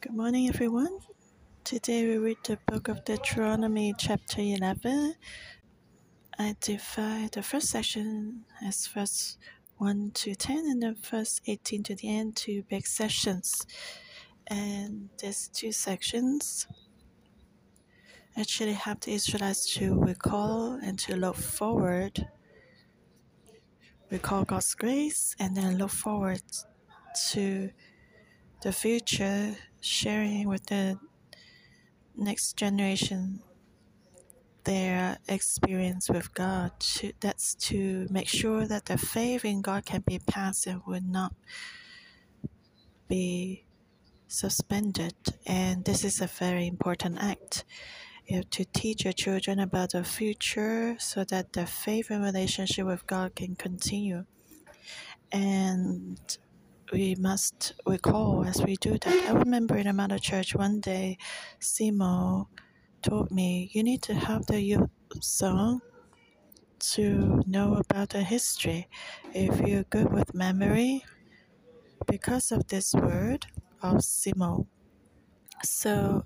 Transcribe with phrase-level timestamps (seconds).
[0.00, 1.00] Good morning, everyone.
[1.64, 5.16] Today we read the book of Deuteronomy, chapter 11.
[6.38, 9.38] I divide the first section as verse
[9.78, 13.66] 1 to 10 and then verse 18 to the end to big sections.
[14.46, 16.68] And these two sections
[18.36, 22.24] actually help the Israelites to recall and to look forward,
[24.10, 26.42] recall God's grace, and then look forward
[27.30, 27.70] to
[28.62, 30.98] the future, sharing with the
[32.16, 33.40] next generation
[34.64, 36.78] their experience with God.
[36.78, 41.00] To, that's to make sure that the faith in God can be passed and will
[41.02, 41.34] not
[43.08, 43.64] be
[44.26, 45.14] suspended.
[45.46, 47.64] And this is a very important act.
[48.26, 52.84] You have to teach your children about the future so that the faith and relationship
[52.84, 54.26] with God can continue.
[55.32, 56.20] And
[56.92, 59.30] we must recall as we do that.
[59.30, 61.18] I remember in a mother church one day,
[61.60, 62.46] Simo
[63.02, 65.80] told me, You need to have the youth song
[66.78, 68.88] to know about the history.
[69.34, 71.04] If you're good with memory,
[72.06, 73.46] because of this word
[73.82, 74.66] of Simo.
[75.62, 76.24] So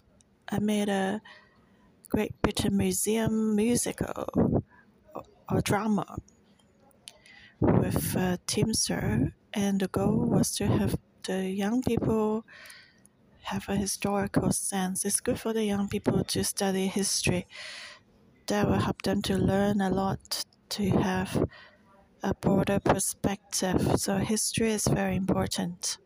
[0.48, 1.20] I made a
[2.08, 4.62] Great Britain Museum musical
[5.50, 6.16] or drama
[7.60, 12.44] with uh, Tim Sir and the goal was to have the young people
[13.42, 15.04] have a historical sense.
[15.04, 17.46] It's good for the young people to study history.
[18.46, 21.48] That will help them to learn a lot, to have
[22.22, 24.00] a broader perspective.
[24.00, 25.98] So, history is very important.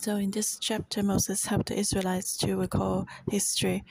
[0.00, 3.84] So, in this chapter, Moses helped the Israelites to recall history.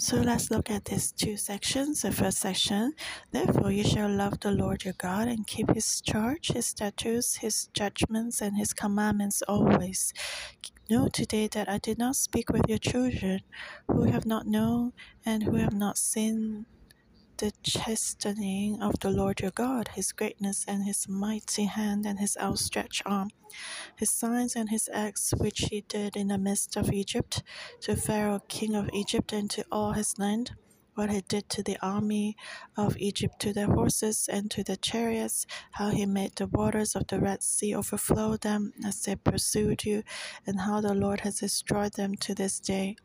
[0.00, 2.02] So let's look at these two sections.
[2.02, 2.92] The first section,
[3.32, 7.68] therefore you shall love the Lord your God and keep his charge, his statutes, his
[7.74, 10.12] judgments, and his commandments always.
[10.88, 13.40] Know today that I did not speak with your children
[13.88, 14.92] who have not known
[15.26, 16.66] and who have not seen
[17.38, 22.36] the chastening of the Lord your God, his greatness and his mighty hand and his
[22.36, 23.30] outstretched arm,
[23.96, 27.44] his signs and his acts which he did in the midst of Egypt,
[27.82, 30.50] to Pharaoh king of Egypt and to all his land,
[30.94, 32.36] what he did to the army
[32.76, 37.06] of Egypt, to their horses and to their chariots, how he made the waters of
[37.06, 40.02] the Red Sea overflow them as they pursued you,
[40.44, 42.96] and how the Lord has destroyed them to this day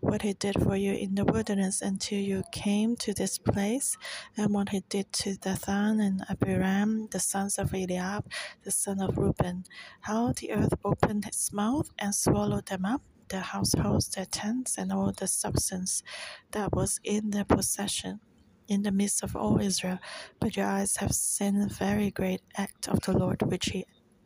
[0.00, 3.96] what he did for you in the wilderness until you came to this place,
[4.36, 8.30] and what he did to Dathan and Abiram, the sons of Eliab,
[8.64, 9.64] the son of Reuben,
[10.02, 14.92] how the earth opened its mouth and swallowed them up, their households, their tents, and
[14.92, 16.02] all the substance
[16.50, 18.20] that was in their possession
[18.68, 19.98] in the midst of all Israel,
[20.40, 23.84] but your eyes have seen a very great act of the Lord which he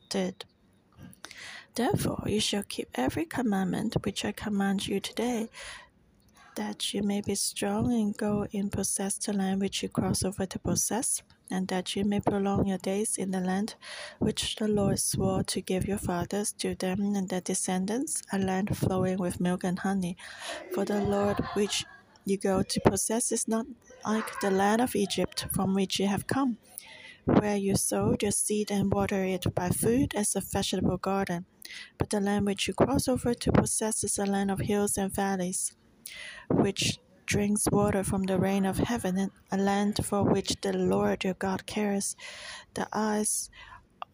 [0.09, 0.45] did.
[1.77, 5.51] Therefore, you shall keep every commandment which I command you today,
[6.55, 10.47] that you may be strong and go and possess the land which you cross over
[10.47, 13.75] to possess, and that you may prolong your days in the land
[14.21, 18.75] which the Lord swore to give your fathers to them and their descendants, a land
[18.75, 20.17] flowing with milk and honey.
[20.73, 21.85] For the Lord which
[22.25, 23.67] you go to possess is not
[24.07, 26.57] like the land of Egypt from which you have come,
[27.27, 31.45] where you sow your seed and water it by food as a vegetable garden
[31.99, 35.13] but the land which you cross over to possess is a land of hills and
[35.13, 35.73] valleys,
[36.51, 41.35] which drinks water from the rain of heaven, a land for which the Lord your
[41.35, 42.17] God cares.
[42.75, 43.51] The eyes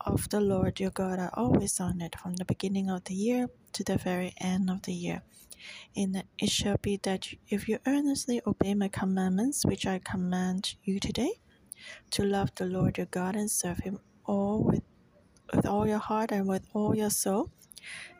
[0.01, 3.49] of the Lord your God are always on it from the beginning of the year
[3.75, 5.23] to the very end of the year.
[5.95, 10.99] And it shall be that if you earnestly obey my commandments, which I command you
[10.99, 11.35] today,
[12.13, 14.83] to love the Lord your God and serve him all with
[15.55, 17.51] with all your heart and with all your soul,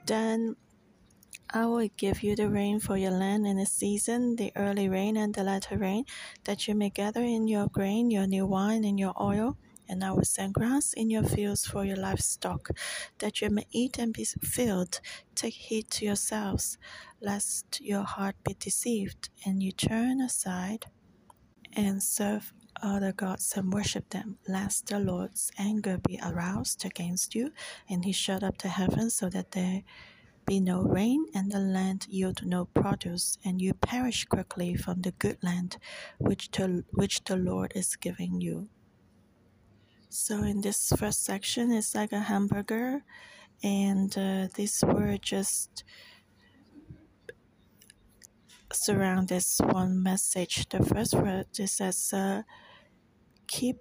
[0.07, 0.55] then
[1.55, 5.17] I will give you the rain for your land in the season, the early rain
[5.17, 6.05] and the latter rain,
[6.45, 9.57] that you may gather in your grain, your new wine, and your oil.
[9.89, 12.71] And I will send grass in your fields for your livestock,
[13.19, 15.01] that you may eat and be filled.
[15.35, 16.79] Take heed to yourselves,
[17.21, 20.87] lest your heart be deceived, and you turn aside
[21.75, 27.53] and serve other gods and worship them, lest the Lord's anger be aroused against you,
[27.89, 29.83] and he shut up the heavens so that there
[30.45, 35.13] be no rain, and the land yield no produce, and you perish quickly from the
[35.13, 35.79] good land
[36.19, 38.69] which the, which the Lord is giving you.
[40.09, 43.05] So, in this first section, it's like a hamburger,
[43.63, 45.85] and uh, this word just
[48.73, 50.69] surround this one message.
[50.69, 52.43] The first word it says, uh,
[53.53, 53.81] "Keep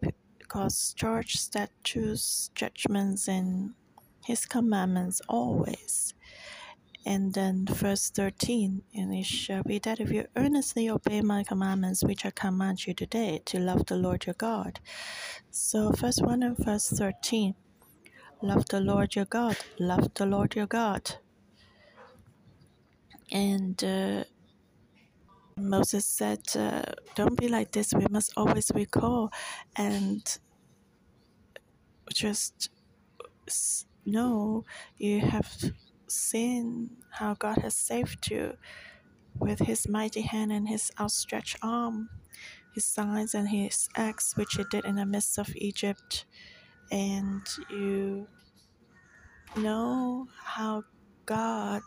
[0.50, 3.72] God's charge, statutes, judgments, and
[4.26, 6.14] his commandments always.
[7.06, 12.04] And then verse 13, and it shall be that if you earnestly obey my commandments,
[12.04, 14.82] which I command you today, to love the Lord your God.
[15.50, 17.56] So, verse 1 and verse 13
[18.44, 21.16] love the Lord your God, love the Lord your God.
[23.32, 24.26] And uh,
[25.58, 26.84] Moses said, uh,
[27.16, 29.32] Don't be like this, we must always recall
[29.76, 30.40] and
[32.14, 32.70] just
[34.06, 34.66] know
[34.98, 35.72] you have
[36.08, 38.58] seen how God has saved you
[39.38, 42.10] with his mighty hand and his outstretched arm,
[42.74, 46.26] his signs and his acts, which he did in the midst of Egypt.
[46.92, 48.28] And you
[49.56, 50.84] know how
[51.26, 51.82] God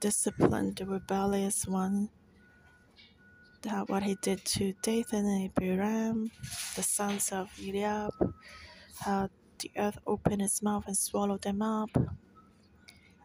[0.00, 2.10] disciplined the rebellious one,
[3.64, 6.30] that what he did to Dathan and Abiram,
[6.76, 8.12] the sons of Eliab,
[9.00, 9.28] how
[9.58, 11.90] the earth opened its mouth and swallowed them up.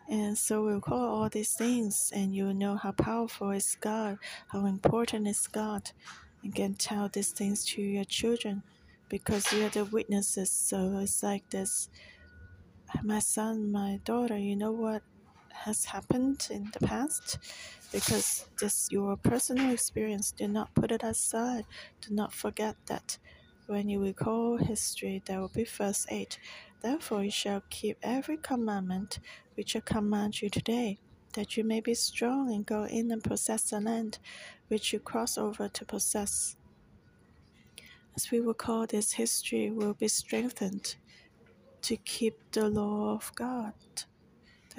[0.10, 4.66] And so we'll call all these things, and you'll know how powerful is God, how
[4.66, 5.92] important is God,
[6.44, 8.64] and can tell these things to your children
[9.10, 10.50] because you are the witnesses.
[10.52, 11.90] So it's like this
[13.04, 15.04] my son, my daughter, you know what
[15.66, 17.38] has happened in the past?
[17.92, 20.32] Because this your personal experience.
[20.32, 21.66] Do not put it aside.
[22.02, 23.18] Do not forget that
[23.68, 26.38] when you recall history, there will be first aid
[26.82, 29.20] Therefore, you shall keep every commandment
[29.56, 30.98] which I command you today,
[31.34, 34.20] that you may be strong and go in and possess the land
[34.70, 36.56] which you cross over to possess.
[38.16, 40.96] As we recall this history, will be strengthened
[41.82, 43.74] to keep the law of God,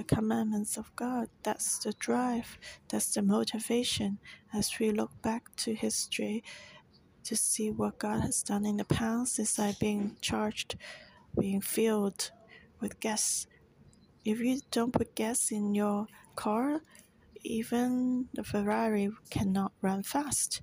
[0.00, 1.28] the commandments of God.
[1.42, 2.58] That's the drive,
[2.88, 4.18] that's the motivation
[4.52, 6.42] as we look back to history
[7.24, 9.38] to see what God has done in the past.
[9.38, 10.76] It's like being charged,
[11.38, 12.30] being filled
[12.80, 13.46] with gas
[14.24, 16.06] if you don't put gas in your
[16.36, 16.80] car,
[17.42, 20.60] even the Ferrari cannot run fast.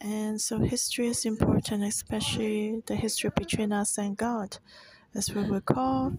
[0.00, 4.58] And so history is important, especially the history between us and God.
[5.14, 6.14] As we recall,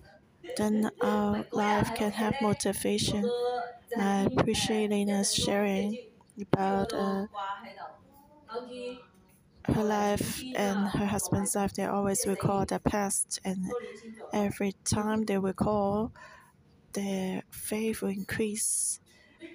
[0.55, 3.33] then our life can have motivation.
[3.95, 5.99] I appreciate Lena's sharing
[6.39, 7.27] about uh,
[9.65, 11.73] her life and her husband's life.
[11.73, 13.73] They always recall the past, and
[14.33, 16.13] every time they recall,
[16.93, 18.99] their faith will increase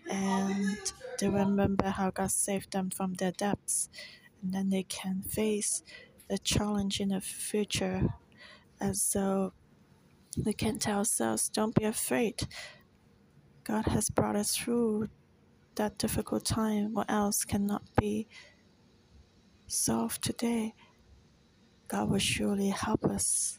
[0.08, 0.78] and
[1.18, 3.88] they remember how God saved them from their debts
[4.42, 5.82] and then they can face
[6.28, 8.14] the challenge in the future
[8.80, 9.52] and so
[10.36, 12.46] we can tell ourselves don't be afraid.
[13.64, 15.08] God has brought us through
[15.74, 16.94] that difficult time.
[16.94, 18.28] What else cannot be
[19.66, 20.74] solved today?
[21.88, 23.58] God will surely help us.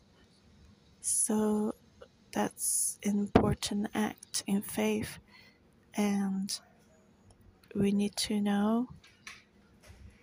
[1.01, 1.75] So
[2.31, 5.19] that's an important act in faith.
[5.95, 6.57] And
[7.75, 8.88] we need to know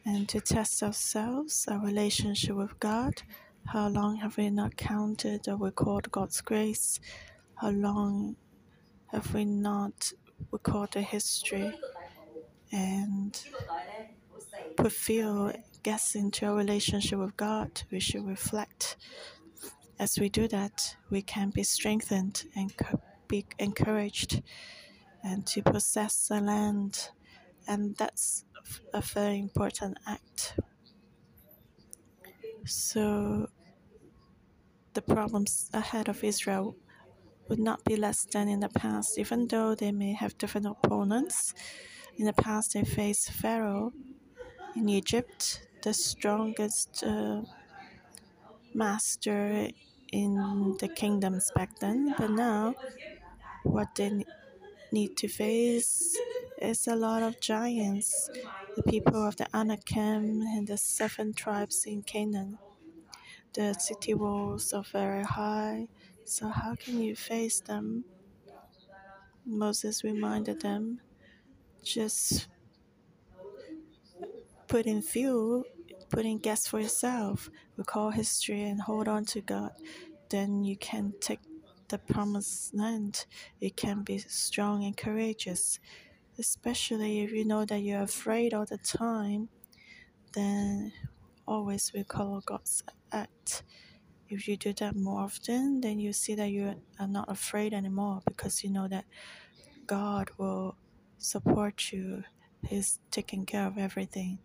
[0.05, 3.23] and to test ourselves our relationship with god
[3.73, 7.01] how long have we not counted or recorded god's grace
[7.57, 8.37] how long
[9.09, 10.13] have we not
[10.51, 11.73] recorded the history
[12.73, 13.45] and
[14.77, 15.55] put fear
[16.15, 18.97] into our relationship with god we should reflect
[19.99, 22.73] as we do that, we can be strengthened and
[23.27, 24.43] be encouraged
[25.25, 27.11] and to possess the land.
[27.67, 28.45] And that's
[28.95, 30.59] a very important act.
[32.65, 33.49] So,
[34.95, 36.77] the problems ahead of Israel
[37.49, 41.55] would not be less than in the past, even though they may have different opponents.
[42.17, 43.93] In the past, they faced Pharaoh
[44.77, 47.43] in Egypt, the strongest uh,
[48.75, 49.69] master
[50.13, 52.75] in the kingdoms back then, but now
[53.65, 54.25] what they
[54.93, 56.17] need to face
[56.61, 58.31] is a lot of giants,
[58.77, 62.59] the people of the Anakim and the seven tribes in Canaan.
[63.59, 65.89] The city walls are very high,
[66.25, 68.05] so how can you face them?
[69.45, 71.01] Moses reminded them
[71.83, 72.47] just
[74.69, 75.65] put in fuel,
[76.09, 79.73] put in gas for yourself, recall history, and hold on to God
[80.31, 81.41] then you can take
[81.89, 83.27] the promised land.
[83.61, 85.79] You can be strong and courageous,
[86.39, 89.49] especially if you know that you're afraid all the time.
[90.35, 90.93] Then
[91.49, 93.63] always recall God's act.
[94.29, 98.21] If you do that more often, then you see that you are not afraid anymore
[98.27, 99.07] because you know that
[99.87, 100.77] God will
[101.17, 102.25] support you.
[102.67, 104.39] He's taking care of everything.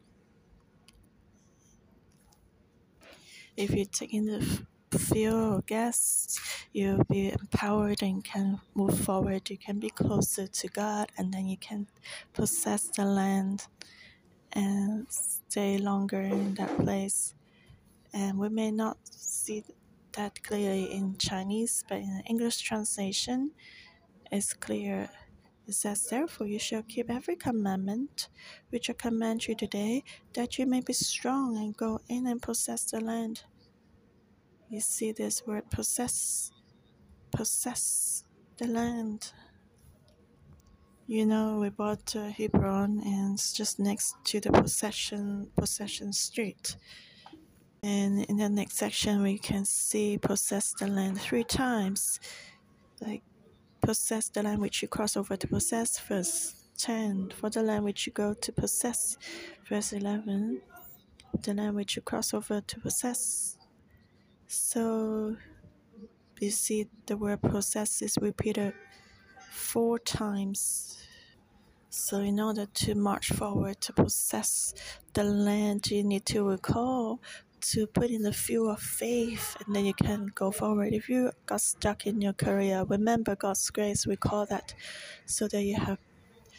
[3.57, 4.25] If you take in
[4.89, 6.39] the feel gas,
[6.71, 9.49] you'll be empowered and can move forward.
[9.49, 11.87] You can be closer to God, and then you can
[12.31, 13.67] possess the land
[14.53, 17.33] and stay longer in that place.
[18.13, 19.63] And we may not see
[20.13, 23.51] that clearly in Chinese, but in English translation,
[24.31, 25.09] it's clear.
[25.67, 28.29] It says, Therefore, you shall keep every commandment
[28.69, 32.85] which I command you today, that you may be strong and go in and possess
[32.85, 33.43] the land.
[34.69, 36.51] You see this word possess,
[37.31, 38.23] possess
[38.57, 39.31] the land.
[41.05, 46.77] You know, we bought uh, Hebron and it's just next to the possession possession street.
[47.83, 52.21] And in the next section, we can see possess the land three times.
[53.01, 53.21] Like
[53.81, 57.33] possess the land which you cross over to possess, verse 10.
[57.35, 59.17] For the land which you go to possess,
[59.67, 60.61] verse 11.
[61.41, 63.57] The land which you cross over to possess.
[64.47, 65.35] So
[66.39, 68.73] you see the word possess is repeated
[69.53, 70.97] four times.
[71.89, 74.73] So, in order to march forward to possess
[75.13, 77.21] the land, you need to recall
[77.61, 80.91] to put in the fuel of faith and then you can go forward.
[80.91, 84.73] If you got stuck in your career, remember God's grace, recall that
[85.25, 85.99] so that you have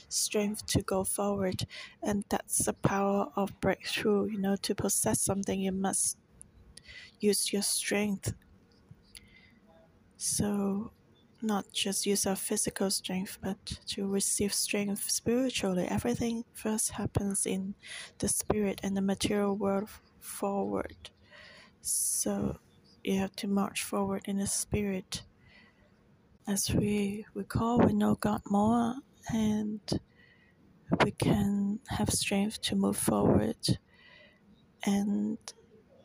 [0.09, 1.67] strength to go forward.
[2.03, 4.31] And that's the power of breakthrough.
[4.31, 6.17] You know, to possess something, you must
[7.21, 8.33] use your strength.
[10.17, 10.93] So,
[11.45, 15.87] not just use our physical strength, but to receive strength spiritually.
[15.89, 17.75] Everything first happens in
[18.19, 19.89] the spirit and the material world
[20.21, 21.11] forward.
[21.83, 22.57] So
[23.03, 25.25] you have to march forward in the spirit.
[26.47, 28.95] As we recall, we know God more
[29.33, 29.81] and
[31.05, 33.79] we can have strength to move forward.
[34.85, 35.39] And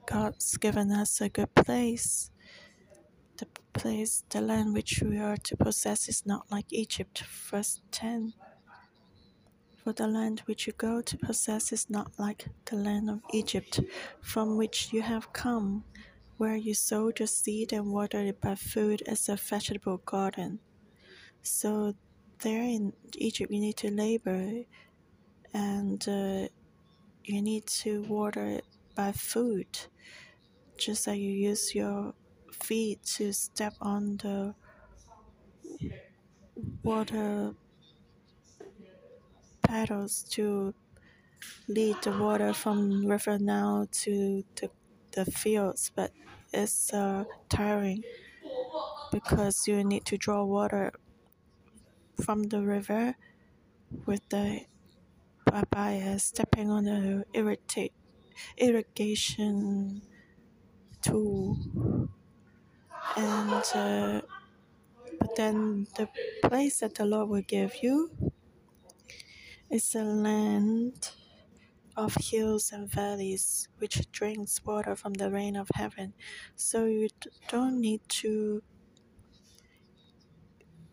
[0.05, 2.31] God's given us a good place.
[3.73, 7.23] Place, the land which we are to possess is not like Egypt.
[7.49, 8.33] Verse 10
[9.89, 13.79] for the land which you go to possess is not like the land of Egypt,
[14.21, 15.83] from which you have come,
[16.37, 20.59] where you sowed your seed and watered it by food as a vegetable garden.
[21.41, 21.95] So,
[22.41, 24.63] there in Egypt, you need to labor
[25.53, 26.49] and uh,
[27.23, 29.67] you need to water it by food,
[30.77, 32.13] just like you use your
[32.63, 34.55] feet to step on the
[36.83, 37.53] water
[39.61, 40.73] paddles to
[41.67, 44.71] lead the water from River Nile to the,
[45.13, 46.11] the fields, but
[46.53, 48.03] it's uh, tiring
[49.11, 50.91] because you need to draw water
[52.21, 53.15] from the river
[54.05, 54.65] with the
[55.45, 57.93] papaya stepping on the irritate,
[58.57, 60.01] irrigation
[61.01, 61.98] tool.
[63.17, 64.21] And uh,
[65.19, 66.07] but then the
[66.43, 68.11] place that the Lord will give you
[69.69, 71.11] is a land
[71.97, 76.13] of hills and valleys which drinks water from the rain of heaven.
[76.55, 77.09] So you
[77.49, 78.63] don't need to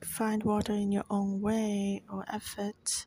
[0.03, 3.07] find water in your own way or effort.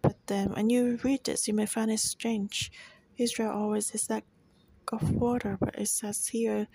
[0.00, 2.72] But then when you read this, you may find it strange.
[3.16, 4.24] Israel always is lack
[4.92, 6.68] of water, but it says here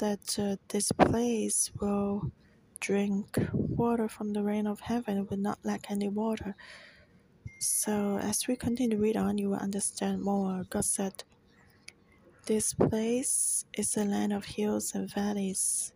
[0.00, 2.32] that uh, this place will
[2.80, 6.56] drink water from the rain of heaven, it will not lack any water.
[7.58, 10.64] So, as we continue to read on, you will understand more.
[10.70, 11.22] God said,
[12.46, 15.92] This place is a land of hills and valleys.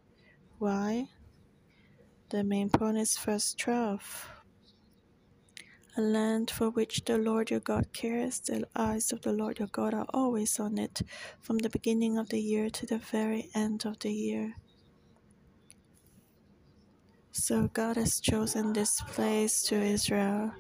[0.59, 1.09] Why?
[2.29, 4.34] The main point is verse 12.
[5.97, 9.69] A land for which the Lord your God cares, the eyes of the Lord your
[9.69, 11.03] God are always on it,
[11.41, 14.55] from the beginning of the year to the very end of the year.
[17.31, 20.53] So God has chosen this place to Israel.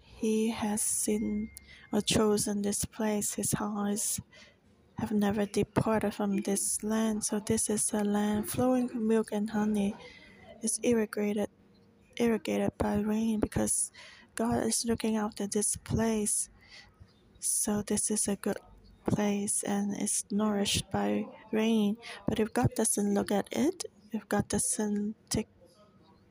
[0.00, 1.50] He has seen
[1.92, 3.34] or chosen this place.
[3.34, 4.20] His eyes
[4.98, 7.24] have never departed from this land.
[7.24, 9.96] So this is a land flowing with milk and honey.
[10.62, 11.48] It's irrigated,
[12.16, 13.90] irrigated by rain because
[14.34, 16.48] God is looking after this place.
[17.38, 18.58] So this is a good
[19.06, 21.96] place and it's nourished by rain.
[22.28, 25.48] But if God doesn't look at it, if God doesn't take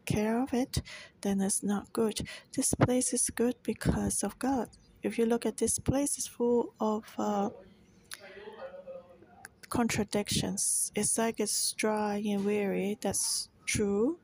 [0.05, 0.81] care of it,
[1.21, 2.21] then it's not good.
[2.55, 4.69] This place is good because of God.
[5.03, 7.50] If you look at this place, it's full of uh,
[9.69, 10.91] contradictions.
[10.95, 12.98] It's like it's dry and weary.
[13.01, 14.19] That's true.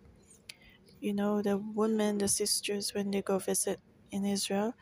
[1.06, 4.74] You know, the women, the sisters, when they go visit in Israel,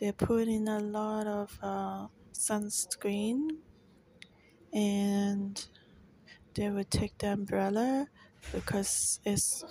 [0.00, 3.50] they put in a lot of uh, sunscreen
[4.72, 5.64] and
[6.54, 8.08] they would take the umbrella
[8.52, 9.64] because it's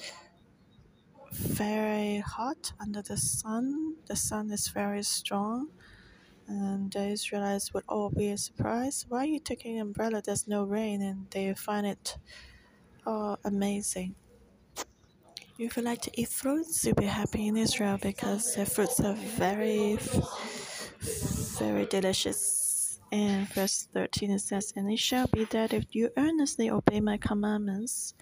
[1.34, 3.98] very hot under the sun.
[4.06, 5.72] The sun is very strong,
[6.48, 9.08] and the Israelites would all be surprised.
[9.10, 10.22] Why are you taking an umbrella?
[10.24, 12.18] There's no rain, and they find it
[13.06, 14.16] oh, amazing.
[15.60, 19.16] If you like to eat fruits, you'll be happy in Israel because the fruits are
[19.16, 19.98] very,
[21.58, 23.00] very delicious.
[23.12, 27.18] And verse 13 it says, And it shall be that if you earnestly obey my
[27.18, 28.14] commandments,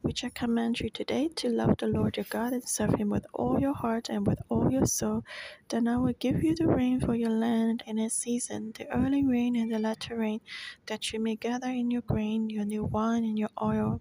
[0.00, 3.26] which I command you today to love the Lord your God and serve him with
[3.34, 5.24] all your heart and with all your soul,
[5.68, 9.26] then I will give you the rain for your land in its season, the early
[9.26, 10.40] rain and the latter rain,
[10.86, 14.00] that you may gather in your grain, your new wine, and your oil.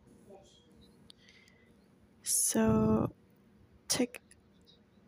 [2.28, 3.10] So
[3.88, 4.22] take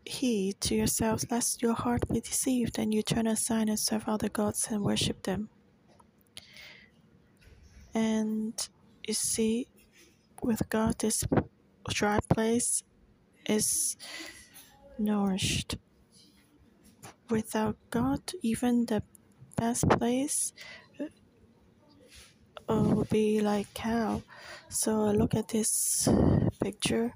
[0.06, 4.30] heed to yourselves, lest your heart be deceived, and you turn aside and serve other
[4.30, 5.50] gods and worship them.
[7.94, 8.54] And
[9.06, 9.68] you see,
[10.42, 11.26] with God, this
[11.90, 12.84] dry place
[13.46, 13.98] is
[14.98, 15.76] nourished.
[17.30, 19.04] Without God, even the
[19.58, 20.54] best place
[22.70, 24.24] uh, would be like hell.
[24.70, 26.08] So look at this
[26.60, 27.14] picture.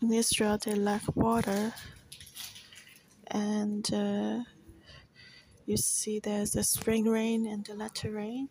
[0.00, 1.72] In Israel, they lack water,
[3.26, 4.38] and uh,
[5.66, 8.48] you see there's the spring rain and the latter rain.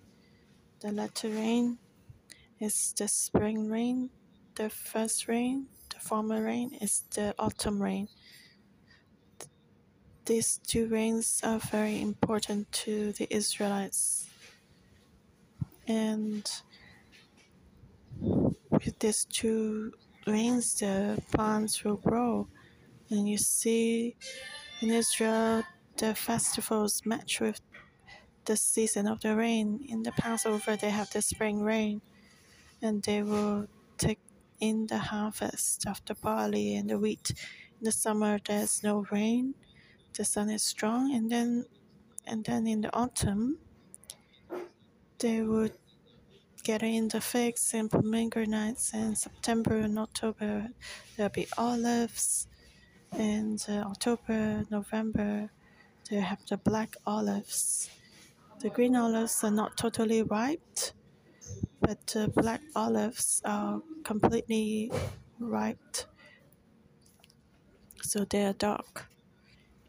[0.81, 1.79] The latter rain
[2.59, 4.09] is the spring rain,
[4.55, 8.07] the first rain, the former rain is the autumn rain.
[10.25, 14.29] These two rains are very important to the Israelites.
[15.87, 16.45] And
[18.85, 19.93] with these two
[20.25, 22.47] rains, the plants will grow.
[23.09, 24.15] And you see
[24.81, 25.63] in Israel,
[25.97, 27.61] the festivals match with
[28.45, 29.85] the season of the rain.
[29.87, 32.01] In the Passover, they have the spring rain
[32.81, 33.67] and they will
[33.97, 34.19] take
[34.59, 37.31] in the harvest of the barley and the wheat.
[37.79, 39.55] In the summer, there's no rain,
[40.13, 41.65] the sun is strong, and then
[42.25, 43.59] and then in the autumn,
[45.19, 45.77] they would
[46.69, 48.93] in the figs and pomegranates.
[48.93, 50.69] And September and October,
[51.15, 52.47] there'll be olives,
[53.11, 55.49] and uh, October, November,
[56.09, 57.89] they have the black olives.
[58.59, 60.79] The green olives are not totally ripe,
[61.79, 64.91] but the black olives are completely
[65.39, 65.97] ripe,
[68.01, 69.09] so they are dark.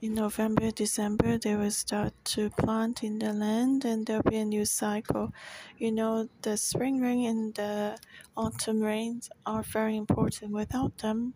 [0.00, 4.44] In November, December, they will start to plant in the land and there'll be a
[4.44, 5.32] new cycle.
[5.76, 7.98] You know, the spring rain and the
[8.36, 10.52] autumn rains are very important.
[10.52, 11.34] Without them,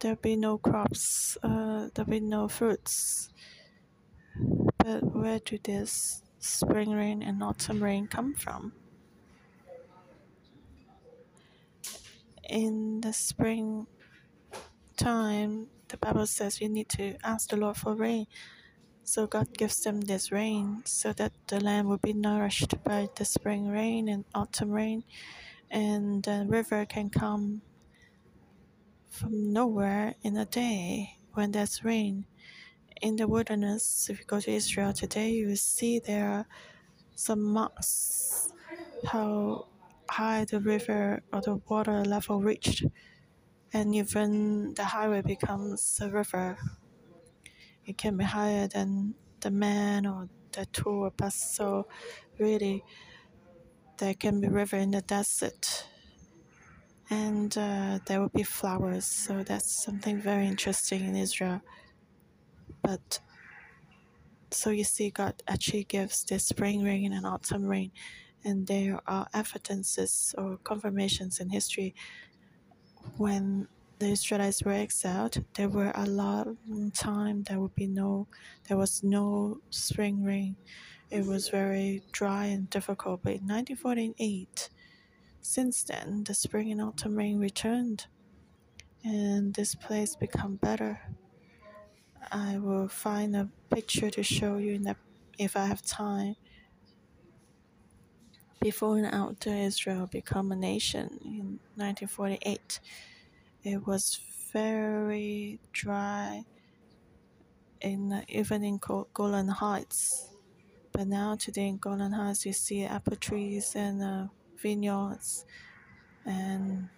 [0.00, 3.30] there'll be no crops, uh, there'll be no fruits.
[4.78, 8.72] But where do this spring rain and autumn rain come from?
[12.48, 13.86] In the spring
[14.96, 18.26] time, the Bible says you need to ask the Lord for rain.
[19.02, 23.24] So God gives them this rain so that the land will be nourished by the
[23.24, 25.02] spring rain and autumn rain,
[25.70, 27.62] and the river can come
[29.08, 32.26] from nowhere in a day when there's rain.
[33.02, 36.46] In the wilderness, if you go to Israel today, you will see there are
[37.16, 38.52] some marks
[39.06, 39.66] how
[40.08, 42.84] high the river or the water level reached,
[43.72, 46.58] and even the highway becomes a river.
[47.84, 51.34] It can be higher than the man or the tour bus.
[51.56, 51.88] So,
[52.38, 52.84] really,
[53.98, 55.86] there can be river in the desert,
[57.10, 59.06] and uh, there will be flowers.
[59.06, 61.60] So that's something very interesting in Israel.
[62.82, 63.20] But
[64.50, 67.92] so you see, God actually gives this spring rain and autumn rain,
[68.44, 71.94] and there are evidences or confirmations in history
[73.16, 73.68] when
[73.98, 75.44] the Israelites were exiled.
[75.54, 78.26] There were a long time there would be no,
[78.68, 80.56] there was no spring rain.
[81.10, 83.22] It was very dry and difficult.
[83.22, 84.70] But in 1948,
[85.42, 88.06] since then, the spring and autumn rain returned,
[89.04, 91.00] and this place become better.
[92.30, 94.96] I will find a picture to show you the,
[95.38, 96.36] if I have time.
[98.60, 102.80] Before and after Israel become a nation in 1948,
[103.64, 104.20] it was
[104.52, 106.44] very dry,
[107.80, 108.78] in even in
[109.14, 110.28] Golan Heights.
[110.92, 115.46] But now today in Golan Heights, you see apple trees and uh, vineyards,
[116.26, 116.88] and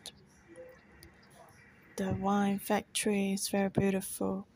[1.96, 4.46] the wine factory is very beautiful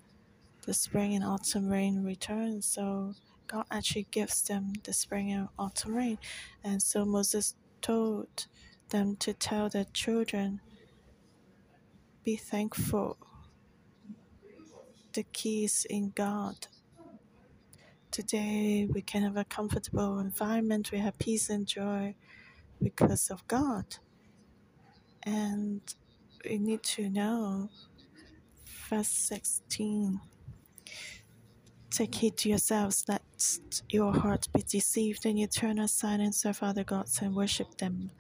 [0.67, 3.15] the spring and autumn rain return, so
[3.49, 6.19] God actually gives them the spring and autumn rain.
[6.65, 8.47] And so Moses told
[8.91, 10.61] them to tell their children,
[12.25, 13.19] be thankful.
[15.13, 16.67] The key is in God.
[18.11, 22.15] Today we can have a comfortable environment, we have peace and joy
[22.83, 23.97] because of God.
[25.23, 25.81] And
[26.45, 27.71] we need to know,
[28.89, 30.21] verse 16
[31.91, 36.63] Take heed to yourselves, lest your heart be deceived, and you turn aside and serve
[36.63, 38.11] other gods and worship them,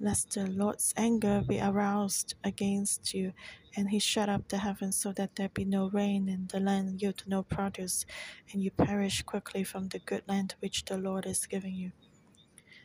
[0.00, 3.32] lest the Lord's anger be aroused against you,
[3.76, 7.00] and he shut up the heavens so that there be no rain, and the land
[7.02, 8.04] yield no produce,
[8.52, 11.92] and you perish quickly from the good land which the Lord is giving you.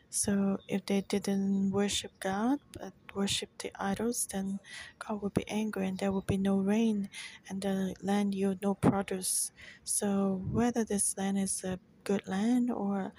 [0.09, 4.59] So if they didn't worship God but worship the idols, then
[4.97, 7.09] God would be angry and there would be no rain
[7.47, 9.51] and the land yield no produce.
[9.83, 13.13] So whether this land is a good land or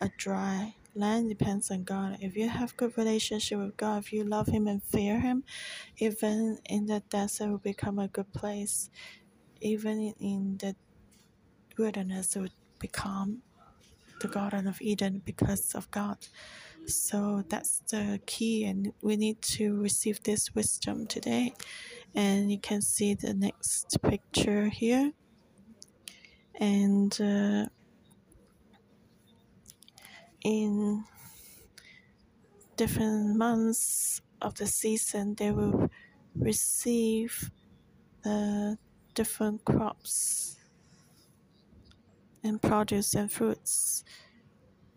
[0.00, 2.18] a dry land depends on God.
[2.20, 5.44] If you have good relationship with God, if you love Him and fear Him,
[5.96, 8.90] even in the desert will become a good place.
[9.60, 10.74] Even in the
[11.78, 13.42] wilderness, it would become
[14.22, 16.18] the Garden of Eden because of God.
[16.86, 21.54] So that's the key, and we need to receive this wisdom today.
[22.14, 25.12] And you can see the next picture here.
[26.54, 27.66] And uh,
[30.44, 31.04] in
[32.76, 35.90] different months of the season, they will
[36.34, 37.50] receive
[38.22, 38.78] the
[39.14, 40.61] different crops
[42.44, 44.04] and produce and fruits.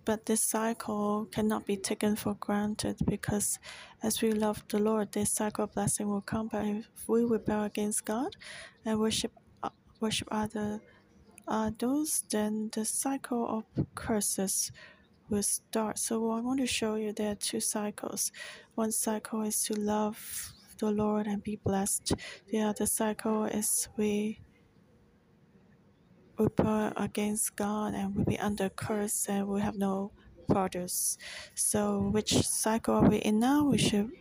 [0.06, 3.58] But this cycle cannot be taken for granted because
[4.04, 6.48] as we love the Lord, this cycle of blessing will come.
[6.48, 8.36] But if we rebel against God
[8.86, 9.32] and worship
[9.64, 10.80] uh, worship other
[11.48, 14.72] idols, then the cycle of curses
[15.30, 15.98] will start.
[15.98, 18.32] So I want to show you there are two cycles.
[18.76, 22.14] One cycle is to love the Lord and be blessed.
[22.50, 24.40] The other cycle is we
[26.38, 30.12] rebel against God and will be under curse and we have no
[30.48, 31.18] produce.
[31.56, 33.66] So, which cycle are we in now?
[33.66, 34.12] We should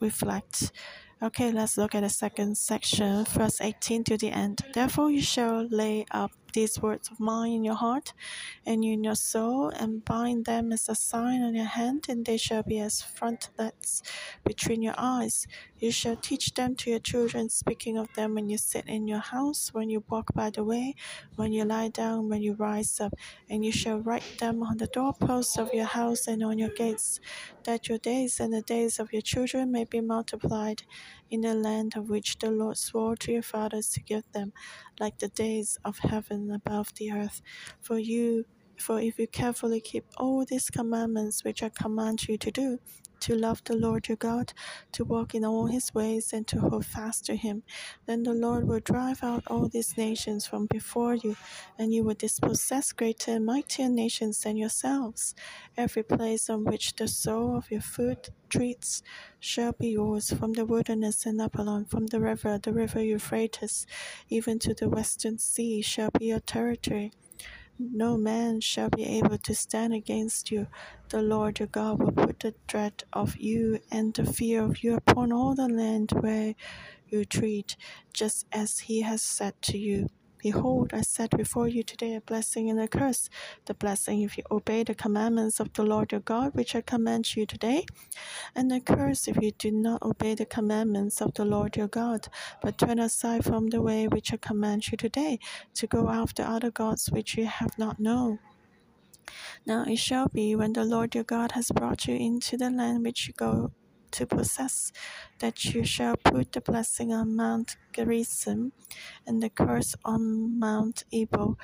[0.00, 0.72] reflect.
[1.20, 4.60] Okay, let's look at the second section, verse 18 to the end.
[4.72, 8.12] Therefore, you shall lay up these words of mine in your heart
[8.66, 12.36] and in your soul, and bind them as a sign on your hand, and they
[12.36, 14.02] shall be as frontlets
[14.44, 15.46] between your eyes.
[15.78, 19.20] You shall teach them to your children, speaking of them when you sit in your
[19.20, 20.94] house, when you walk by the way,
[21.36, 23.14] when you lie down, when you rise up,
[23.48, 27.20] and you shall write them on the doorposts of your house and on your gates,
[27.64, 30.82] that your days and the days of your children may be multiplied
[31.30, 34.52] in the land of which the Lord swore to your fathers to give them,
[35.00, 37.42] like the days of heaven above the earth.
[37.80, 38.44] For you,
[38.78, 42.78] for if you carefully keep all these commandments which I command you to do,
[43.20, 44.52] to love the Lord your God,
[44.92, 47.62] to walk in all his ways, and to hold fast to him.
[48.06, 51.36] Then the Lord will drive out all these nations from before you,
[51.78, 55.34] and you will dispossess greater and mightier nations than yourselves.
[55.76, 59.02] Every place on which the sole of your foot treads
[59.40, 63.86] shall be yours, from the wilderness and Lebanon, from the river, the river Euphrates,
[64.28, 67.12] even to the western sea shall be your territory.
[67.78, 70.68] No man shall be able to stand against you.
[71.10, 74.96] The Lord your God will put the dread of you and the fear of you
[74.96, 76.54] upon all the land where
[77.08, 77.76] you tread,
[78.14, 80.08] just as he has said to you.
[80.38, 83.28] Behold, I set before you today a blessing and a curse.
[83.66, 87.34] The blessing if you obey the commandments of the Lord your God, which I command
[87.34, 87.86] you today,
[88.54, 92.28] and the curse if you do not obey the commandments of the Lord your God,
[92.62, 95.40] but turn aside from the way which I command you today,
[95.74, 98.38] to go after other gods which you have not known.
[99.66, 103.04] Now it shall be when the Lord your God has brought you into the land
[103.04, 103.72] which you go
[104.12, 104.92] to possess,
[105.38, 108.72] that you shall put the blessing on Mount Gerizim
[109.26, 111.58] and the curse on Mount Ebal.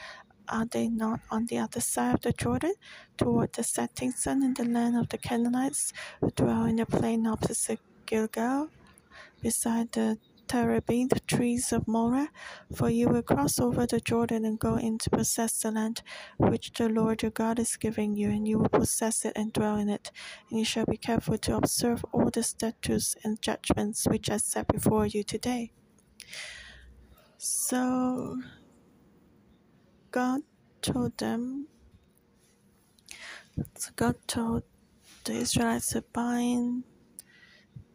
[0.49, 2.75] Are they not on the other side of the Jordan,
[3.17, 7.27] toward the setting sun in the land of the Canaanites, who dwell in the plain
[7.27, 8.69] opposite Gilgal,
[9.41, 12.29] beside the terebinth trees of Moreh,
[12.75, 16.03] for you will cross over the Jordan and go in to possess the land
[16.39, 19.77] which the Lord your God is giving you, and you will possess it and dwell
[19.77, 20.11] in it.
[20.51, 24.69] And you shall be careful to observe all the statutes and judgments which I set
[24.69, 25.73] before you today.
[27.39, 28.39] So
[30.11, 30.41] God
[30.81, 31.69] told them,
[33.77, 34.63] so God told
[35.25, 36.85] the Israelites to bind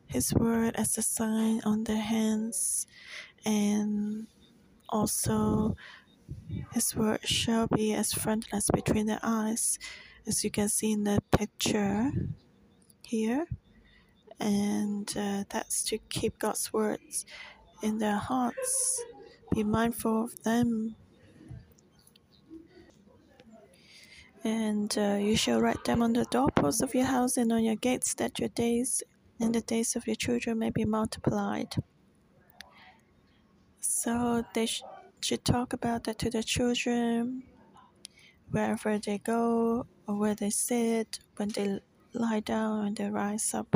[0.09, 2.87] his word as a sign on their hands
[3.45, 4.27] and
[4.89, 5.75] also
[6.73, 9.77] His word shall be as frontlets between their eyes,
[10.27, 12.11] as you can see in the picture
[13.05, 13.45] here.
[14.39, 17.25] And uh, that's to keep God's words
[17.83, 19.03] in their hearts.
[19.53, 20.95] Be mindful of them.
[24.43, 27.75] And uh, you shall write them on the doorposts of your house and on your
[27.75, 29.03] gates, that your days
[29.39, 31.75] and the days of your children may be multiplied.
[33.79, 34.83] So they sh-
[35.21, 37.43] should talk about that to the children
[38.51, 41.79] wherever they go or where they sit, when they
[42.13, 43.75] lie down and they rise up.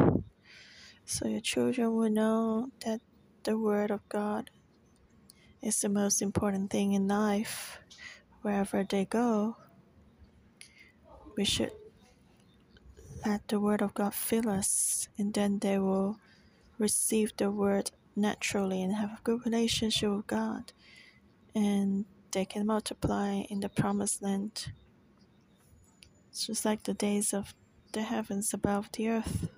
[1.06, 3.02] So your children will know that
[3.44, 4.50] the Word of God
[5.62, 7.80] is the most important thing in life.
[8.42, 9.58] Wherever they go,
[11.38, 11.72] we should
[13.26, 16.20] let the Word of God fill us, and then they will
[16.78, 20.74] receive the Word naturally and have a good relationship with God,
[21.56, 24.72] and they can multiply in the promised land.
[26.30, 27.54] It's just like the days of
[27.94, 29.50] the heavens above the earth,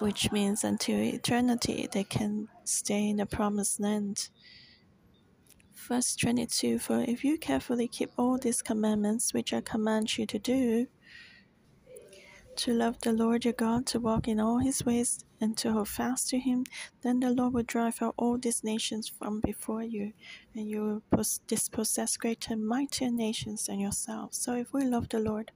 [0.00, 4.28] which means until eternity they can stay in the promised land.
[5.74, 10.38] Verse 22 For if you carefully keep all these commandments which I command you to
[10.38, 10.86] do,
[12.60, 15.88] to love the Lord your God, to walk in all his ways, and to hold
[15.88, 16.66] fast to him,
[17.00, 20.12] then the Lord will drive out all these nations from before you,
[20.54, 24.36] and you will dispossess greater and mightier nations than yourselves.
[24.36, 25.52] So if we love the Lord,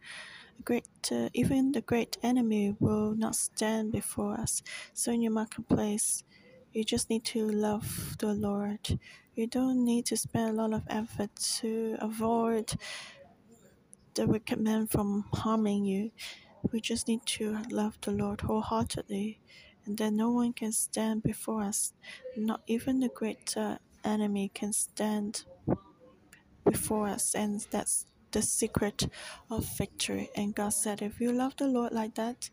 [0.65, 4.63] great, uh, even the great enemy will not stand before us.
[4.95, 6.25] So in your marketplace,
[6.73, 8.99] you just need to love the Lord.
[9.35, 12.73] You don't need to spend a lot of effort to avoid
[14.15, 16.11] the wicked man from harming you.
[16.73, 19.41] We just need to love the Lord wholeheartedly,
[19.85, 21.93] and then no one can stand before us.
[22.37, 25.45] Not even the great uh, enemy can stand
[26.65, 29.07] before us, and that's the secret
[29.51, 30.31] of victory.
[30.37, 32.51] And God said, if you love the Lord like that,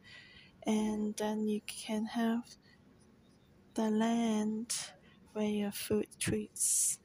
[0.67, 2.43] and then you can have
[3.73, 4.75] the land
[5.33, 6.99] where your food trees.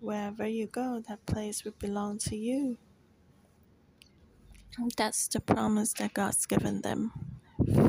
[0.00, 2.76] Wherever you go, that place will belong to you.
[4.96, 7.12] That's the promise that God's given them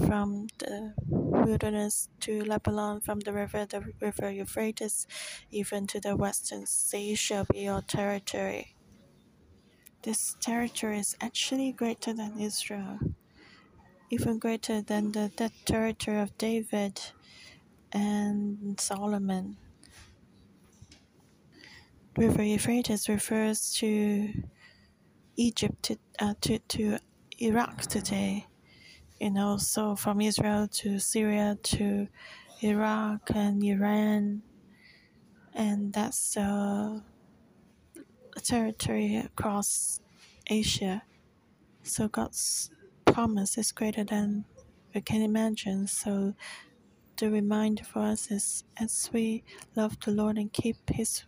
[0.06, 5.08] from the wilderness to Lebanon, from the river, the river Euphrates,
[5.50, 8.76] even to the western sea shall be your territory.
[10.02, 13.00] This territory is actually greater than Israel,
[14.10, 17.00] even greater than the, the territory of David
[17.94, 19.56] and Solomon.
[22.18, 24.34] River Euphrates refers to
[25.36, 26.98] Egypt to, uh, to, to
[27.40, 28.48] Iraq today,
[29.20, 32.08] you know, so from Israel to Syria to
[32.62, 34.44] Iraq and Iran,
[35.54, 37.00] and that's uh,
[38.36, 40.00] a territory across
[40.50, 41.04] Asia.
[41.84, 42.72] So God's
[43.06, 44.46] promise is greater than
[44.94, 45.88] we can imagine.
[45.88, 46.36] So
[47.18, 49.44] the reminder for us is as we
[49.76, 51.24] love the Lord and keep His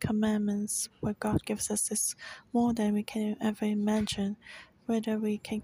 [0.00, 2.16] commandments, what God gives us is
[2.52, 4.36] more than we can ever imagine.
[4.86, 5.62] Whether we can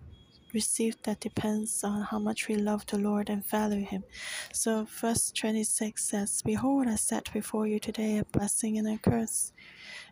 [0.53, 4.05] receive that depends on how much we love the Lord and value Him.
[4.53, 9.53] So, verse 26 says, Behold, I set before you today a blessing and a curse.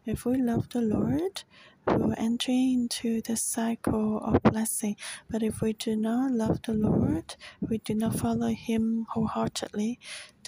[0.06, 1.44] If we love the Lord,
[1.86, 4.96] we will enter into the cycle of blessing.
[5.28, 9.98] But if we do not love the Lord, we do not follow Him wholeheartedly,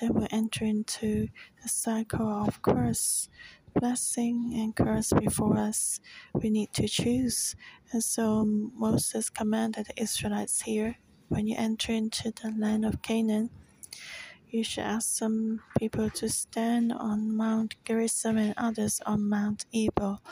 [0.00, 1.28] then we enter into
[1.62, 3.28] the cycle of curse
[3.74, 6.00] blessing and curse before us.
[6.34, 7.56] We need to choose.
[7.92, 10.96] And so Moses commanded the Israelites here
[11.32, 13.48] when you enter into the land of Canaan,
[14.50, 20.22] you should ask some people to stand on Mount Gerizim and others on Mount Ebal.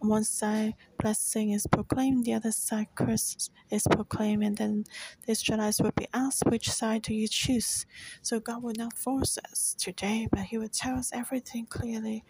[0.00, 4.84] On one side, blessing is proclaimed, the other side, curse is proclaimed, and then
[5.24, 7.86] the Israelites will be asked, which side do you choose?
[8.22, 12.24] So God will not force us today, but He will tell us everything clearly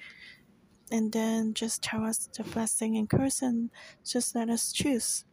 [0.90, 3.70] and then just tell us the blessing and curse and
[4.04, 5.24] just let us choose.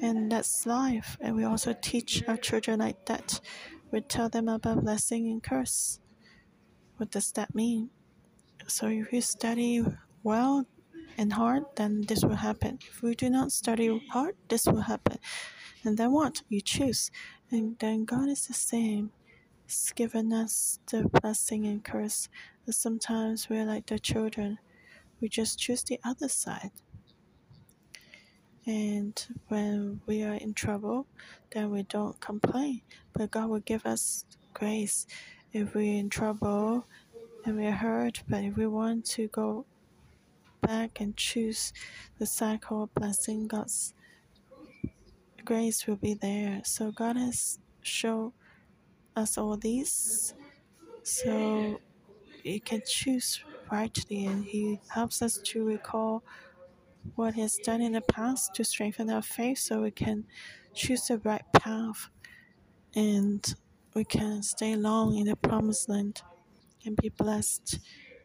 [0.00, 1.16] And that's life.
[1.20, 3.40] And we also teach our children like that.
[3.90, 6.00] We tell them about blessing and curse.
[6.96, 7.90] What does that mean?
[8.66, 9.84] So if you study
[10.22, 10.66] well
[11.18, 12.78] and hard, then this will happen.
[12.88, 15.18] If we do not study hard, this will happen.
[15.84, 16.42] And then what?
[16.48, 17.10] You choose.
[17.50, 19.10] And then God is the same.
[19.66, 22.28] He's given us the blessing and curse.
[22.68, 24.58] Sometimes we're like the children
[25.20, 26.70] we just choose the other side.
[28.66, 31.06] And when we are in trouble,
[31.50, 35.06] then we don't complain, but God will give us grace.
[35.52, 36.86] If we're in trouble
[37.44, 39.66] and we're hurt, but if we want to go
[40.60, 41.72] back and choose
[42.18, 43.94] the cycle of blessing, God's
[45.44, 46.60] grace will be there.
[46.64, 48.32] So God has shown
[49.16, 50.34] us all these.
[51.02, 51.80] So
[52.44, 56.22] you can choose rightly, and He helps us to recall
[57.14, 60.26] what He has done in the past to strengthen our faith so we can
[60.74, 62.08] choose the right path
[62.94, 63.54] and
[63.94, 66.22] we can stay long in the promised land
[66.84, 67.78] and be blessed,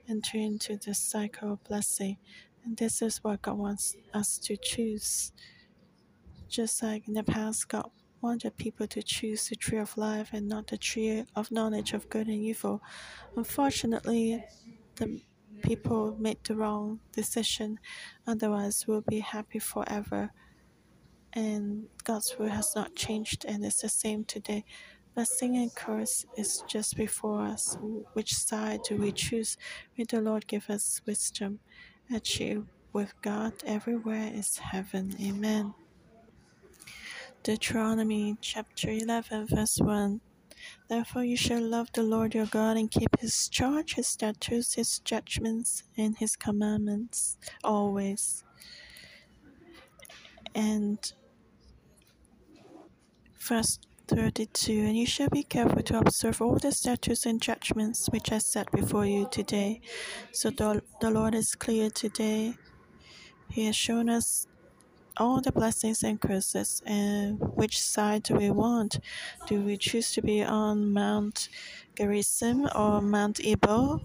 [0.08, 2.18] enter into the cycle of blessing.
[2.64, 5.32] And this is what God wants us to choose.
[6.48, 7.90] Just like in the past, God
[8.22, 12.10] wanted people to choose the tree of life and not the tree of knowledge of
[12.10, 12.82] good and evil.
[13.36, 14.44] Unfortunately,
[14.96, 15.22] the
[15.66, 17.80] people made the wrong decision,
[18.28, 20.32] otherwise, we'll be happy forever.
[21.34, 24.64] And God's will has not changed, and it's the same today.
[25.16, 27.78] Blessing and curse is just before us.
[28.14, 29.58] Which side do we choose?
[29.98, 31.60] May the Lord give us wisdom.
[32.14, 35.16] Actually, with God, everywhere is heaven.
[35.22, 35.74] Amen.
[37.44, 40.22] Deuteronomy chapter 11, verse 1.
[40.88, 45.00] Therefore, you shall love the Lord your God and keep his charge, his statutes, his
[45.00, 48.44] judgments, and his commandments always.
[50.54, 51.12] And
[53.38, 58.32] verse 32 And you shall be careful to observe all the statutes and judgments which
[58.32, 59.82] I set before you today.
[60.32, 62.56] So the, the Lord is clear today.
[63.50, 64.48] He has shown us
[65.18, 66.82] all the blessings and curses.
[66.86, 69.00] And which side do we want?
[69.48, 71.50] Do we choose to be on Mount
[71.96, 74.02] Gerizim or Mount Ebal?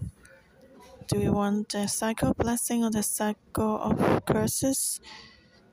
[1.07, 5.01] Do we want the cycle blessing or the cycle of curses?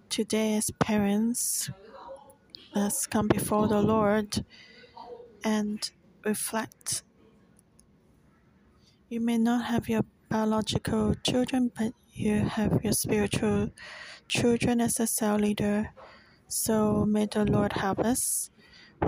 [0.09, 1.71] Today, as parents,
[2.75, 4.45] let's come before the Lord
[5.45, 5.91] and
[6.25, 7.03] reflect.
[9.09, 13.71] You may not have your biological children, but you have your spiritual
[14.27, 15.91] children as a cell leader.
[16.49, 18.51] So may the Lord help us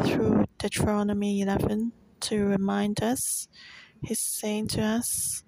[0.05, 3.49] through Deuteronomy 11 to remind us.
[4.03, 5.43] He's saying to us,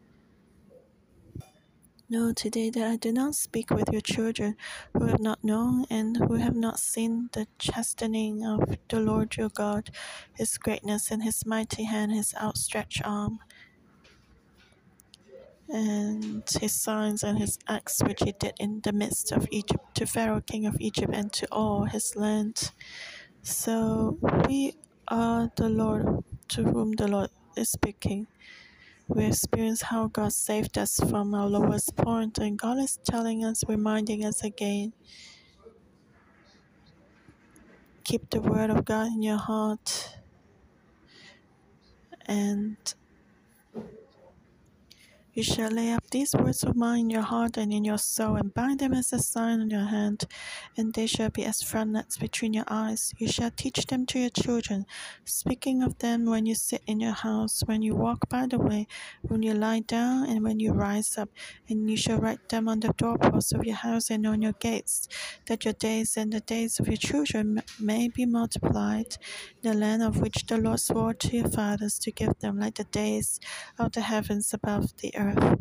[2.08, 4.56] Know today that I do not speak with your children
[4.92, 9.48] who have not known and who have not seen the chastening of the Lord your
[9.48, 9.88] God,
[10.34, 13.38] his greatness and his mighty hand, his outstretched arm
[15.72, 20.06] and his signs and his acts which he did in the midst of Egypt to
[20.06, 22.72] Pharaoh king of Egypt and to all his land.
[23.42, 24.74] So we
[25.08, 28.26] are the Lord to whom the Lord is speaking.
[29.08, 33.64] We experience how God saved us from our lowest point, and God is telling us,
[33.68, 34.92] reminding us again.
[38.04, 40.16] Keep the word of God in your heart
[42.26, 42.76] and
[45.34, 48.36] You shall lay up these words of mine in your heart and in your soul,
[48.36, 50.24] and bind them as a sign on your hand,
[50.76, 53.14] and they shall be as frontlets between your eyes.
[53.16, 54.84] You shall teach them to your children,
[55.24, 58.86] speaking of them when you sit in your house, when you walk by the way,
[59.22, 61.30] when you lie down, and when you rise up.
[61.66, 65.08] And you shall write them on the doorposts of your house and on your gates,
[65.46, 69.16] that your days and the days of your children may be multiplied,
[69.62, 72.84] the land of which the Lord swore to your fathers to give them, like the
[72.84, 73.40] days
[73.78, 75.60] of the heavens above the earth earth.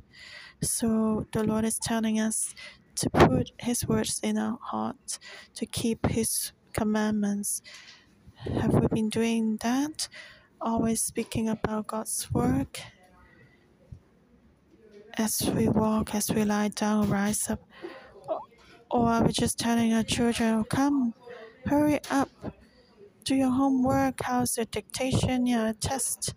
[0.62, 2.54] So the Lord is telling us
[2.96, 5.20] to put His words in our heart,
[5.56, 7.62] to keep His commandments.
[8.36, 10.08] Have we been doing that?
[10.60, 12.82] Always speaking about God's work
[15.18, 17.62] as we walk, as we lie down, rise up.
[18.90, 21.14] Or are we just telling our children, oh, come,
[21.66, 22.30] hurry up,
[23.24, 26.34] do your homework, how's your dictation, your test?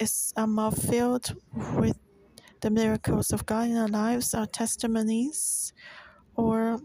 [0.00, 1.36] Is mouth filled
[1.76, 1.98] with
[2.62, 5.72] the miracles of God in our lives, our testimonies,
[6.34, 6.80] or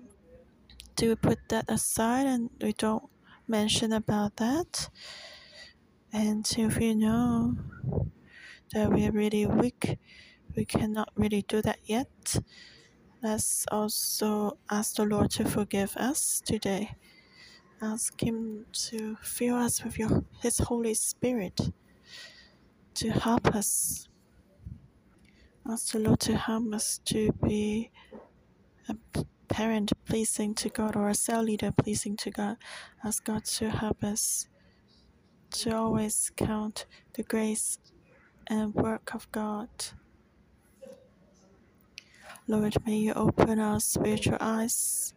[0.95, 3.03] do we put that aside and we don't
[3.47, 4.89] mention about that?
[6.11, 7.55] And if we know
[8.73, 9.97] that we are really weak,
[10.55, 12.37] we cannot really do that yet.
[13.21, 16.95] Let's also ask the Lord to forgive us today.
[17.81, 21.59] Ask Him to fill us with your, His Holy Spirit
[22.95, 24.07] to help us.
[25.69, 27.91] Ask the Lord to help us to be
[28.87, 28.95] a
[29.47, 32.57] parent pleasing to God or a cell leader pleasing to God.
[33.03, 34.47] Ask God to help us
[35.51, 37.79] to always count the grace
[38.47, 39.69] and work of God.
[42.47, 45.13] Lord, may you open our spiritual eyes.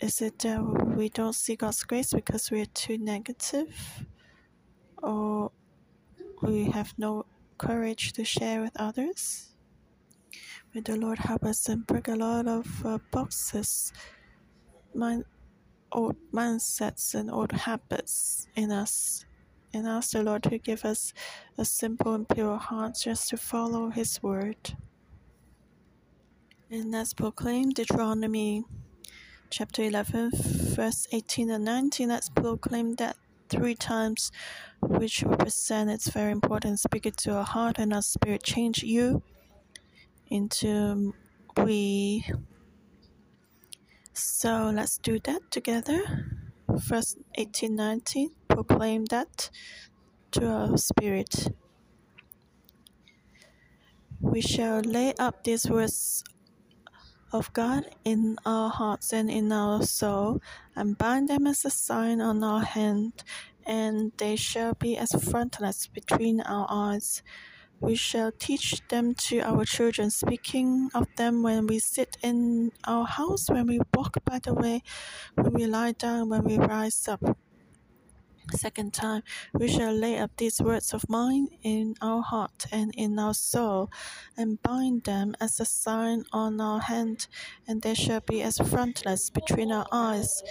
[0.00, 0.62] Is it that
[0.96, 4.04] we don't see God's grace because we are too negative?
[5.02, 5.50] Or
[6.42, 7.26] we have no
[7.58, 9.48] courage to share with others?
[10.74, 13.92] May the Lord help us and break a lot of uh, boxes,
[14.94, 15.24] mind,
[15.92, 19.24] old mindsets, and old habits in us.
[19.74, 21.14] And ask the Lord to give us
[21.56, 24.76] a simple and pure heart just to follow His word.
[26.70, 28.64] And let's proclaim Deuteronomy
[29.50, 30.30] chapter 11,
[30.74, 32.08] verse 18 and 19.
[32.08, 33.16] Let's proclaim that
[33.52, 34.32] three times,
[34.80, 36.80] which represent it's very important.
[36.80, 38.42] Speak it to our heart and our spirit.
[38.42, 39.22] Change you
[40.28, 41.14] into um,
[41.58, 42.24] we.
[44.14, 46.00] So let's do that together.
[46.88, 48.30] First 18, 19.
[48.48, 49.50] Proclaim that
[50.32, 51.48] to our spirit.
[54.20, 56.24] We shall lay up these words
[57.32, 60.40] of God in our hearts and in our soul,
[60.76, 63.24] and bind them as a sign on our hand,
[63.66, 67.22] and they shall be as frontlets between our eyes.
[67.80, 73.06] We shall teach them to our children, speaking of them when we sit in our
[73.06, 74.82] house, when we walk by the way,
[75.34, 77.36] when we lie down, when we rise up.
[78.50, 79.22] Second time,
[79.54, 83.90] we shall lay up these words of mine in our heart and in our soul,
[84.36, 87.28] and bind them as a sign on our hand,
[87.66, 90.42] and they shall be as frontlets between our eyes.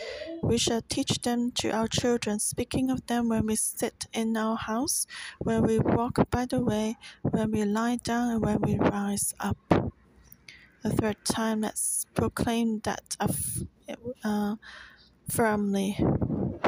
[0.42, 4.56] We shall teach them to our children, speaking of them when we sit in our
[4.56, 5.06] house,
[5.40, 9.58] when we walk by the way, when we lie down, and when we rise up.
[10.84, 13.16] The third time, let's proclaim that
[14.24, 14.56] uh,
[15.30, 15.98] firmly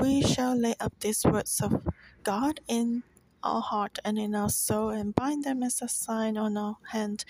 [0.04, 1.82] we shall lay up these words of
[2.24, 3.04] God in
[3.42, 7.24] our heart and in our soul, and bind them as a sign on our hand,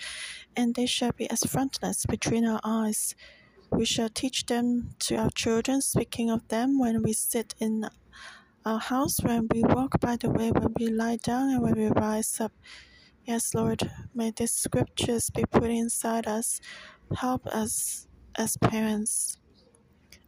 [0.56, 3.14] and they shall be as frontlets between our eyes.
[3.70, 7.88] We shall teach them to our children, speaking of them when we sit in
[8.66, 11.86] our house, when we walk by the way, when we lie down, and when we
[11.90, 12.52] rise up.
[13.24, 16.60] Yes, Lord, may these scriptures be put inside us.
[17.16, 19.38] Help us as parents,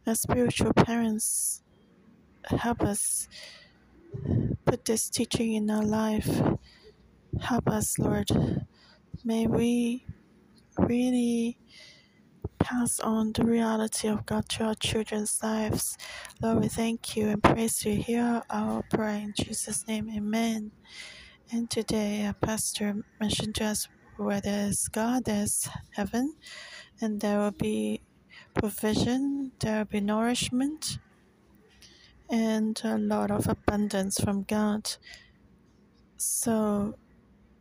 [0.05, 1.61] as spiritual parents
[2.47, 3.27] help us
[4.65, 6.41] put this teaching in our life.
[7.41, 8.29] Help us, Lord.
[9.23, 10.05] May we
[10.77, 11.57] really
[12.59, 15.97] pass on the reality of God to our children's lives.
[16.41, 17.95] Lord, we thank you and praise you.
[17.95, 20.09] Hear our prayer in Jesus' name.
[20.15, 20.71] Amen.
[21.51, 23.87] And today, a pastor mentioned to us
[24.17, 26.35] where there's God, there's heaven,
[26.99, 28.01] and there will be
[28.53, 30.99] provision, there will be nourishment,
[32.29, 34.89] and a lot of abundance from God.
[36.17, 36.95] So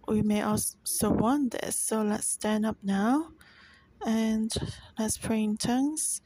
[0.09, 1.79] we may also want this.
[1.79, 3.29] So let's stand up now
[4.05, 4.53] and
[4.99, 6.21] let's pray in tongues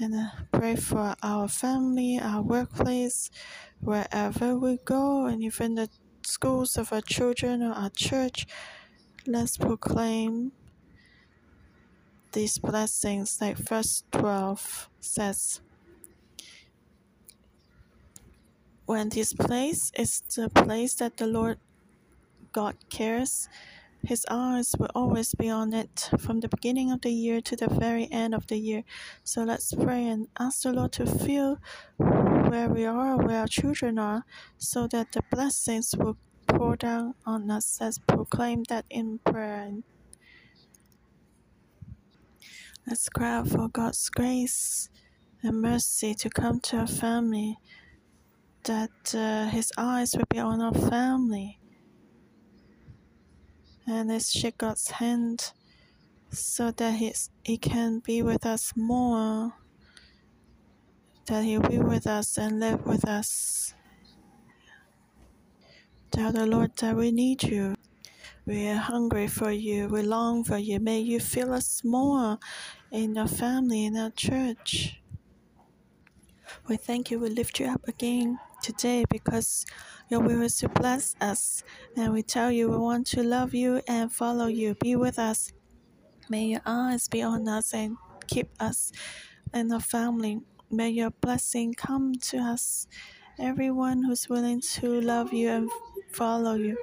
[0.00, 3.30] and uh, pray for our family, our workplace,
[3.80, 5.88] wherever we go, and even the
[6.26, 8.46] schools of our children or our church.
[9.26, 10.52] Let's proclaim
[12.32, 15.60] these blessings, like verse 12 says.
[18.86, 21.58] When this place is the place that the Lord
[22.52, 23.48] God cares,
[24.02, 27.68] His eyes will always be on it from the beginning of the year to the
[27.68, 28.84] very end of the year.
[29.22, 31.58] So let's pray and ask the Lord to feel
[31.96, 34.24] where we are, where our children are,
[34.58, 37.78] so that the blessings will pour down on us.
[37.80, 39.72] Let's proclaim that in prayer.
[42.86, 44.90] Let's cry out for God's grace
[45.42, 47.58] and mercy to come to our family
[48.64, 51.58] that uh, his eyes will be on our family.
[53.86, 55.52] And let's shake God's hand
[56.30, 59.52] so that he's, he can be with us more,
[61.26, 63.74] that he'll be with us and live with us.
[66.10, 67.74] Tell the Lord that we need you.
[68.46, 69.88] We are hungry for you.
[69.88, 70.80] We long for you.
[70.80, 72.38] May you fill us more
[72.90, 75.00] in our family, in our church.
[76.68, 77.18] We thank you.
[77.18, 79.66] We lift you up again today because
[80.08, 81.62] your will is to bless us.
[81.96, 84.74] And we tell you we want to love you and follow you.
[84.80, 85.52] Be with us.
[86.30, 88.90] May your eyes be on us and keep us
[89.52, 90.40] and our family.
[90.70, 92.88] May your blessing come to us.
[93.38, 95.70] Everyone who's willing to love you and
[96.10, 96.78] follow you.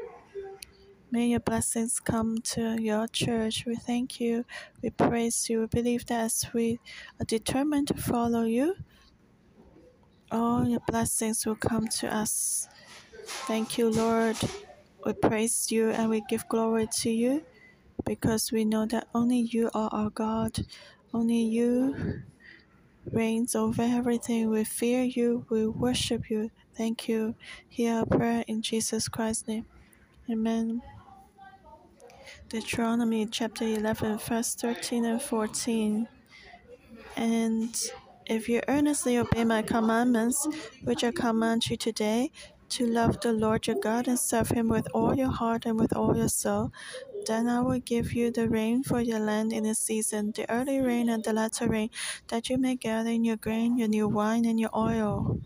[1.10, 3.66] May your blessings come to your church.
[3.66, 4.46] We thank you.
[4.84, 5.62] We praise you.
[5.62, 6.80] We believe that as we
[7.20, 8.76] are determined to follow you,
[10.32, 12.68] all your blessings will come to us.
[13.48, 14.38] Thank you, Lord.
[15.06, 17.44] We praise you and we give glory to you
[18.06, 20.66] because we know that only you are our God.
[21.14, 22.24] Only you
[23.12, 24.50] reigns over everything.
[24.50, 25.46] We fear you.
[25.50, 26.52] We worship you.
[26.76, 27.36] Thank you.
[27.68, 29.66] Hear our prayer in Jesus Christ's name.
[30.30, 30.82] Amen.
[32.50, 36.08] Deuteronomy chapter 11, verse 13 and 14.
[37.16, 37.76] And
[38.26, 40.48] if you earnestly obey my commandments,
[40.84, 42.32] which I command you today,
[42.70, 45.94] to love the Lord your God and serve him with all your heart and with
[45.96, 46.72] all your soul,
[47.26, 50.80] then I will give you the rain for your land in its season, the early
[50.82, 51.90] rain and the latter rain,
[52.30, 55.40] that you may gather in your grain, your new wine, and your oil.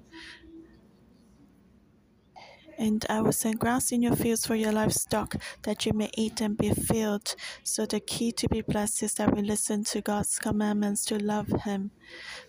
[2.77, 6.41] And I will send grass in your fields for your livestock, that you may eat
[6.41, 7.35] and be filled.
[7.63, 11.47] So the key to be blessed is that we listen to God's commandments to love
[11.63, 11.91] Him.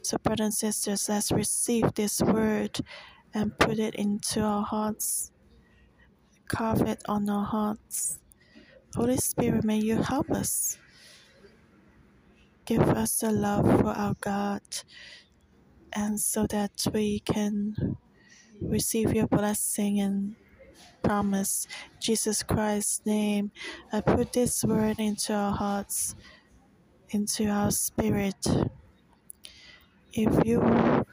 [0.02, 2.80] So, brothers and sisters, let's receive this word
[3.34, 5.30] and put it into our hearts,
[6.48, 8.18] carve it on our hearts.
[8.94, 10.78] Holy Spirit, may you help us.
[12.64, 14.62] Give us the love for our God,
[15.92, 17.96] and so that we can
[18.60, 20.36] receive your blessing and
[21.02, 21.66] promise.
[22.00, 23.52] Jesus Christ's name,
[23.92, 26.14] I put this word into our hearts,
[27.10, 28.46] into our spirit.
[30.12, 31.04] If you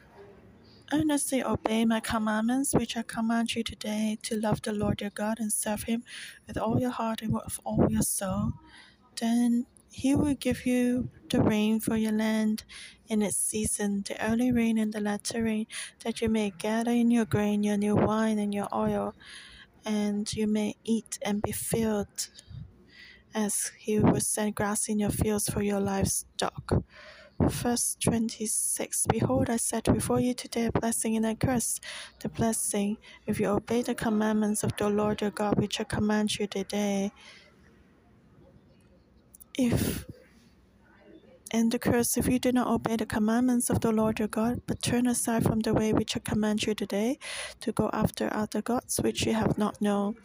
[0.92, 5.40] earnestly obey my commandments, which I command you today, to love the Lord your God
[5.40, 6.04] and serve him
[6.48, 8.54] with all your heart and with all your soul,
[9.20, 12.64] then he will give you the rain for your land
[13.08, 15.68] in its season, the early rain and the latter rain,
[16.04, 19.14] that you may gather in your grain, your new wine, and your oil,
[19.86, 22.30] and you may eat and be filled,
[23.36, 26.84] as he will send grass in your fields for your livestock.
[27.40, 31.80] Verse 26 Behold, I set before you today a blessing and a curse.
[32.20, 36.38] The blessing, if you obey the commandments of the Lord your God, which I command
[36.38, 37.12] you today,
[39.58, 40.06] if
[41.54, 44.64] and the curse if you do not obey the commandments of the Lord your God,
[44.66, 47.20] but turn aside from the way which I command you today,
[47.60, 50.16] to go after other gods which you have not known.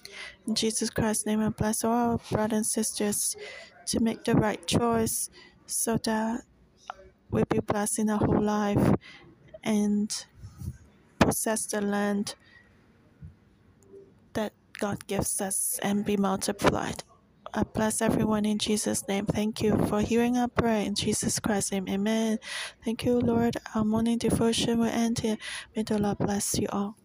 [0.47, 3.37] In Jesus Christ's name, I bless all our brothers and sisters
[3.87, 5.29] to make the right choice
[5.67, 6.45] so that
[7.31, 8.95] we'll be blessed in our whole life
[9.63, 10.25] and
[11.19, 12.37] possess the land
[14.33, 17.05] that God gives us and be multiplied.
[17.55, 19.27] I bless everyone in Jesus' name.
[19.27, 21.89] Thank you for hearing our prayer in Jesus Christ's name.
[21.89, 22.39] Amen.
[22.85, 23.57] Thank you, Lord.
[23.75, 25.39] Our morning devotion will end here.
[25.77, 26.97] May the Lord bless you all.